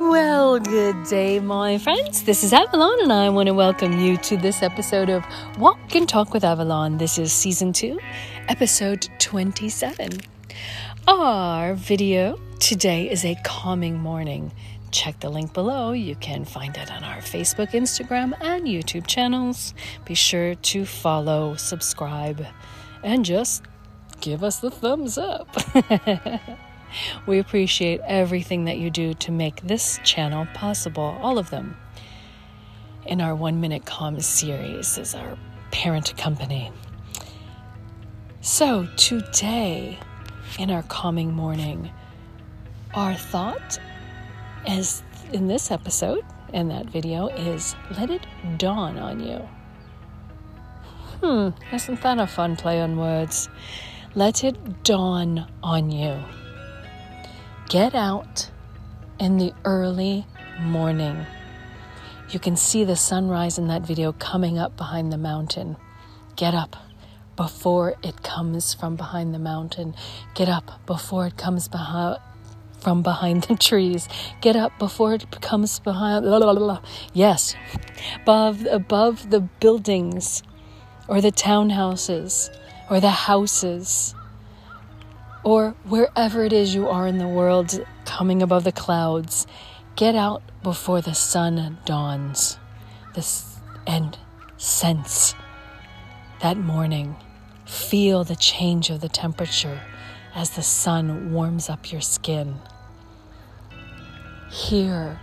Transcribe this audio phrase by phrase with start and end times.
[0.00, 2.22] Well, good day, my friends.
[2.22, 5.22] This is Avalon, and I want to welcome you to this episode of
[5.58, 6.96] Walk and Talk with Avalon.
[6.96, 7.98] This is season two,
[8.48, 10.08] episode 27.
[11.06, 14.52] Our video today is a calming morning.
[14.90, 15.92] Check the link below.
[15.92, 19.74] You can find it on our Facebook, Instagram, and YouTube channels.
[20.06, 22.46] Be sure to follow, subscribe,
[23.04, 23.64] and just
[24.22, 25.54] give us the thumbs up.
[27.26, 31.76] We appreciate everything that you do to make this channel possible, all of them.
[33.06, 35.36] In our One Minute Calm series is our
[35.70, 36.70] parent company.
[38.40, 39.98] So, today,
[40.58, 41.90] in our calming morning,
[42.94, 43.78] our thought
[44.66, 45.02] as
[45.32, 48.26] in this episode and that video is let it
[48.58, 49.48] dawn on you.
[51.20, 53.48] Hmm, isn't that a fun play on words?
[54.14, 56.18] Let it dawn on you.
[57.70, 58.50] Get out
[59.20, 60.26] in the early
[60.58, 61.24] morning.
[62.30, 65.76] You can see the sunrise in that video coming up behind the mountain.
[66.34, 66.74] Get up
[67.36, 69.94] before it comes from behind the mountain.
[70.34, 72.18] Get up before it comes behind
[72.80, 74.08] from behind the trees.
[74.40, 76.24] Get up before it comes behind.
[76.24, 76.82] Blah, blah, blah.
[77.12, 77.54] Yes,
[78.16, 80.42] above above the buildings,
[81.06, 82.50] or the townhouses,
[82.90, 84.16] or the houses
[85.42, 89.46] or wherever it is you are in the world, coming above the clouds,
[89.96, 92.58] get out before the sun dawns.
[93.86, 94.16] And
[94.56, 95.34] sense
[96.40, 97.16] that morning.
[97.66, 99.80] Feel the change of the temperature
[100.34, 102.56] as the sun warms up your skin.
[104.50, 105.18] Hear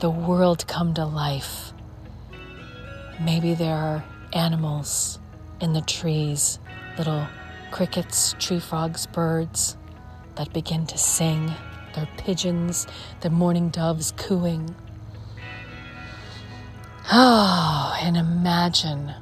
[0.00, 1.72] the world come to life.
[3.20, 5.18] Maybe there are animals
[5.60, 6.58] in the trees,
[6.98, 7.26] little
[7.76, 9.76] crickets, tree frogs, birds
[10.36, 11.52] that begin to sing,
[11.94, 12.86] their pigeons,
[13.20, 14.74] their mourning doves cooing.
[17.12, 19.12] Oh, and imagine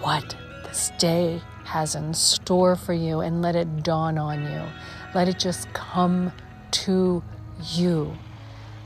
[0.00, 0.34] what
[0.64, 4.64] this day has in store for you and let it dawn on you.
[5.14, 6.32] Let it just come
[6.72, 7.22] to
[7.62, 8.16] you.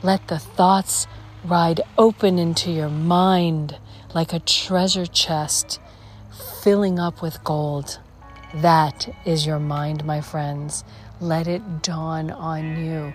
[0.02, 1.06] Let the thoughts
[1.42, 3.78] ride open into your mind
[4.14, 5.80] like a treasure chest
[6.62, 8.00] filling up with gold.
[8.54, 10.82] That is your mind, my friends.
[11.20, 13.12] Let it dawn on you.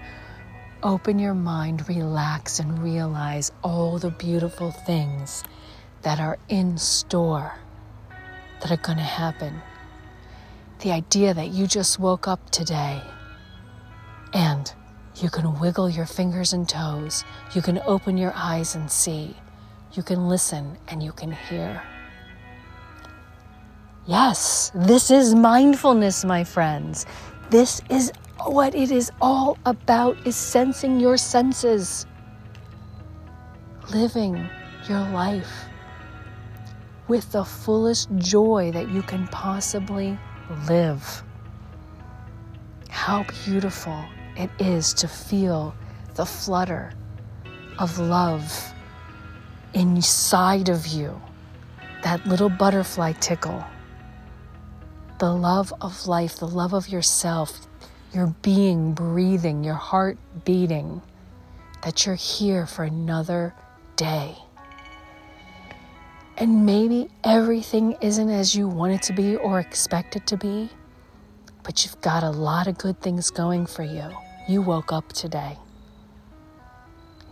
[0.83, 5.43] Open your mind, relax, and realize all the beautiful things
[6.03, 7.53] that are in store
[8.61, 9.61] that are going to happen.
[10.81, 13.01] The idea that you just woke up today
[14.33, 14.71] and
[15.15, 17.23] you can wiggle your fingers and toes,
[17.55, 19.35] you can open your eyes and see,
[19.93, 21.81] you can listen and you can hear.
[24.05, 27.05] Yes, this is mindfulness, my friends.
[27.49, 28.11] This is
[28.45, 32.05] what it is all about is sensing your senses.
[33.93, 34.49] Living
[34.89, 35.67] your life
[37.07, 40.19] with the fullest joy that you can possibly
[40.67, 41.23] live.
[42.89, 44.03] How beautiful
[44.35, 45.73] it is to feel
[46.15, 46.91] the flutter
[47.79, 48.73] of love
[49.73, 51.21] inside of you,
[52.03, 53.63] that little butterfly tickle
[55.19, 57.67] the love of life, the love of yourself,
[58.13, 61.01] your being breathing, your heart beating,
[61.83, 63.53] that you're here for another
[63.95, 64.35] day.
[66.37, 70.69] And maybe everything isn't as you want it to be or expect it to be,
[71.63, 74.09] but you've got a lot of good things going for you.
[74.47, 75.57] You woke up today.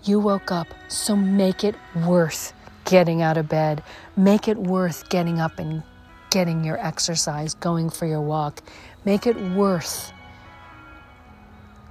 [0.04, 1.76] You woke up, so make it
[2.06, 2.54] worth
[2.86, 3.84] getting out of bed.
[4.16, 5.84] Make it worth getting up and
[6.32, 8.64] getting your exercise, going for your walk.
[9.06, 10.12] Make it worth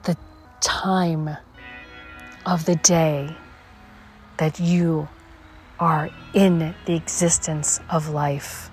[0.03, 0.17] the
[0.61, 1.37] time
[2.45, 3.37] of the day
[4.39, 5.09] that you
[5.79, 8.71] are in the existence of life.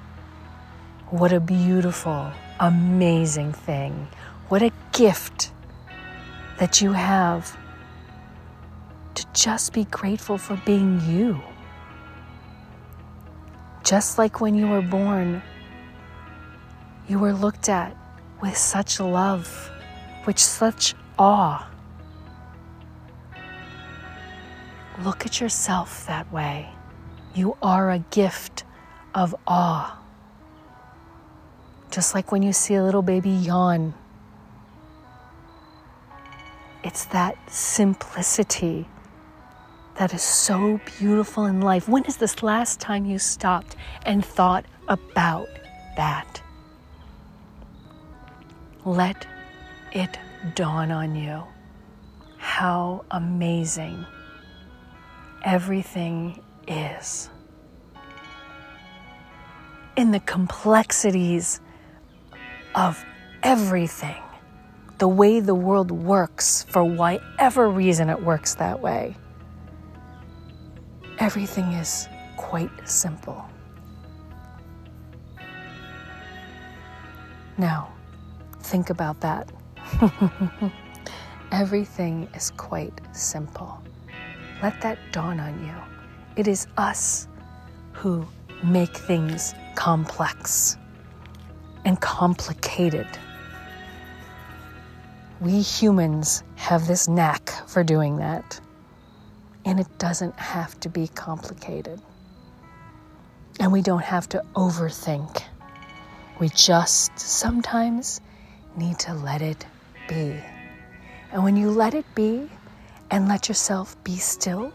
[1.10, 4.08] What a beautiful, amazing thing.
[4.50, 5.52] What a gift
[6.58, 7.58] that you have
[9.16, 11.42] to just be grateful for being you.
[13.84, 15.42] Just like when you were born,
[17.07, 17.95] you were looked at
[18.42, 19.71] with such love,
[20.25, 21.68] with such awe.
[25.04, 26.69] Look at yourself that way.
[27.33, 28.63] You are a gift
[29.13, 29.98] of awe.
[31.92, 33.94] Just like when you see a little baby yawn,
[36.83, 38.88] it's that simplicity
[39.95, 41.88] that is so beautiful in life.
[41.88, 43.75] When is this last time you stopped
[44.06, 45.48] and thought about
[45.95, 46.42] that?
[48.88, 49.28] Let
[49.92, 50.18] it
[50.56, 51.44] dawn on you
[52.38, 54.06] how amazing
[55.44, 57.30] everything is.
[59.98, 61.60] In the complexities
[62.75, 63.04] of
[63.44, 64.24] everything,
[65.00, 69.18] the way the world works for whatever reason it works that way,
[71.19, 72.07] everything is
[72.38, 73.50] quite simple.
[77.57, 77.92] Now,
[78.59, 79.50] think about that.
[81.51, 83.81] Everything is quite simple.
[84.62, 85.75] Let that dawn on you.
[86.36, 87.27] It is us
[87.94, 88.25] who
[88.63, 90.77] make things complex
[91.86, 93.07] and complicated.
[95.39, 98.60] We humans have this knack for doing that,
[99.65, 102.01] and it doesn't have to be complicated.
[103.60, 105.44] And we don't have to overthink.
[106.39, 108.21] We just sometimes
[108.77, 109.65] need to let it
[110.07, 110.35] be.
[111.31, 112.50] And when you let it be
[113.12, 114.71] and let yourself be still,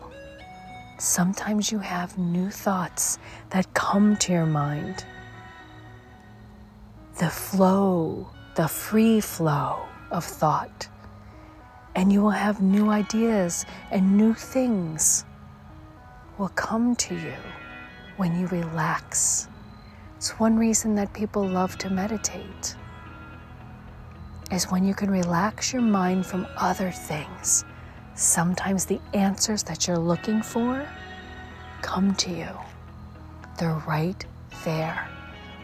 [0.98, 3.18] sometimes you have new thoughts
[3.50, 5.04] that come to your mind.
[7.18, 10.88] The flow, the free flow of thought.
[11.94, 15.24] And you will have new ideas and new things
[16.38, 17.34] will come to you
[18.16, 19.48] when you relax
[20.22, 22.76] it's one reason that people love to meditate
[24.52, 27.64] is when you can relax your mind from other things.
[28.14, 30.86] Sometimes the answers that you're looking for
[31.80, 32.48] come to you.
[33.58, 34.24] They're right
[34.64, 35.08] there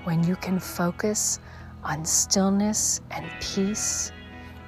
[0.05, 1.39] when you can focus
[1.85, 4.11] on stillness and peace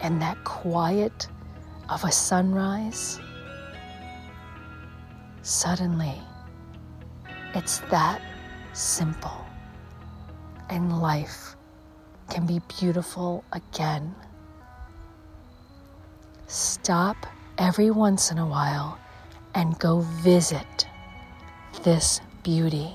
[0.02, 1.28] and that quiet
[1.88, 3.19] of a sunrise.
[5.40, 6.20] Suddenly,
[7.55, 8.20] it's that
[8.75, 9.46] simple
[10.69, 11.56] and life
[12.31, 14.15] can be beautiful again.
[16.47, 17.17] Stop
[17.59, 18.99] every once in a while
[19.55, 20.87] and go visit
[21.82, 22.94] this beauty,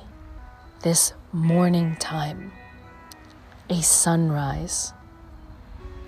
[0.82, 2.52] this morning time,
[3.70, 4.94] a sunrise.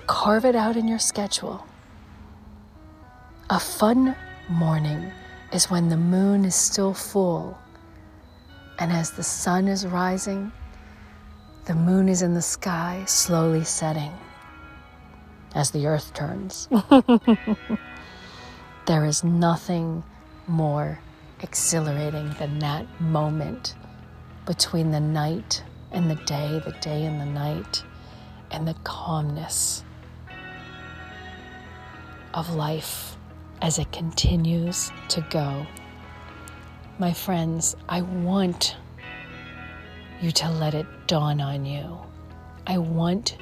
[0.07, 1.65] Carve it out in your schedule.
[3.49, 4.15] A fun
[4.49, 5.11] morning
[5.51, 7.57] is when the moon is still full,
[8.79, 10.51] and as the sun is rising,
[11.67, 14.13] the moon is in the sky, slowly setting
[15.53, 16.69] as the earth turns.
[18.85, 20.01] there is nothing
[20.47, 20.97] more
[21.41, 23.75] exhilarating than that moment
[24.45, 25.61] between the night
[25.91, 27.83] and the day, the day and the night,
[28.49, 29.83] and the calmness
[32.33, 33.17] of life
[33.61, 35.67] as it continues to go.
[36.97, 38.77] My friends, I want
[40.21, 41.97] you to let it dawn on you.
[42.65, 43.37] I want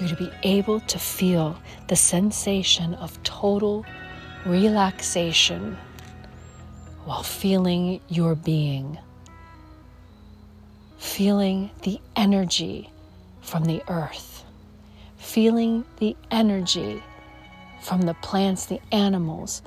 [0.00, 3.84] you to be able to feel the sensation of total
[4.44, 5.76] relaxation
[7.04, 8.98] while feeling your being,
[10.98, 12.90] feeling the energy
[13.40, 14.44] from the earth,
[15.16, 17.02] feeling the energy
[17.80, 19.62] from the plants, the animals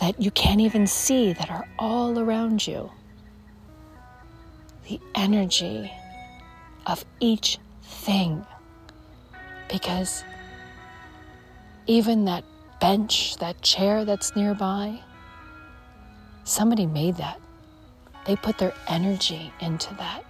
[0.00, 2.90] that you can't even see that are all around you
[4.88, 5.92] the energy
[6.86, 8.46] of each thing.
[9.68, 10.24] Because
[11.86, 12.44] even that
[12.80, 15.00] bench, that chair that's nearby,
[16.44, 17.40] somebody made that.
[18.26, 20.24] They put their energy into that.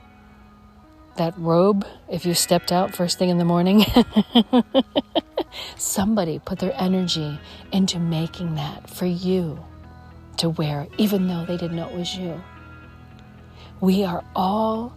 [1.16, 3.85] That robe, if you stepped out first thing in the morning,
[5.78, 7.38] somebody put their energy
[7.73, 9.64] into making that for you
[10.37, 12.42] to wear, even though they didn't know it was you.
[13.80, 14.96] We are all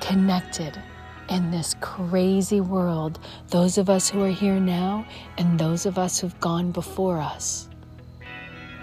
[0.00, 0.80] connected
[1.28, 5.06] in this crazy world, those of us who are here now
[5.38, 7.68] and those of us who've gone before us,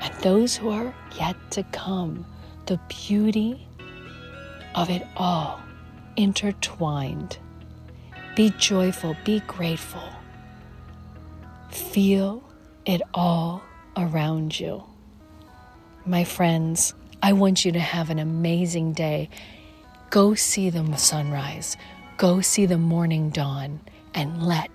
[0.01, 2.25] and those who are yet to come.
[2.65, 3.67] The beauty
[4.75, 5.59] of it all
[6.15, 7.37] intertwined.
[8.35, 10.09] Be joyful, be grateful.
[11.69, 12.43] Feel
[12.85, 13.63] it all
[13.95, 14.83] around you.
[16.05, 16.93] My friends,
[17.27, 19.27] I want you to have an amazing day.
[20.11, 21.75] Go see the sunrise,
[22.15, 23.81] go see the morning dawn,
[24.13, 24.71] and let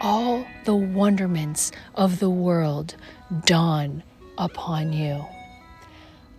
[0.00, 2.96] all the wonderments of the world
[3.44, 4.02] dawn
[4.36, 5.24] upon you.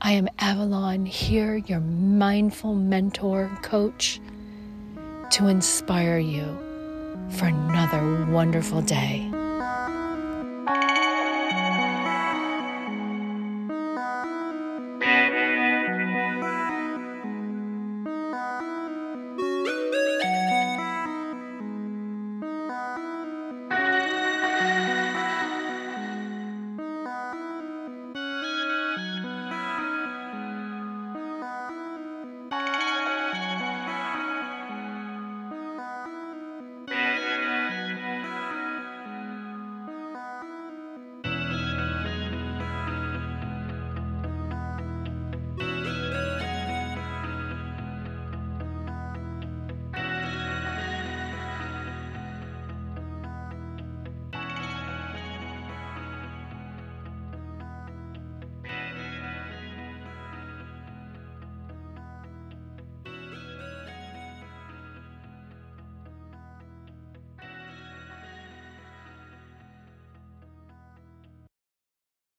[0.01, 4.19] I am Avalon here, your mindful mentor, coach,
[5.31, 6.57] to inspire you
[7.29, 9.31] for another wonderful day.